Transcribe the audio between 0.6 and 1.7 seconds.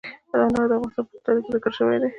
د افغانستان په اوږده تاریخ کې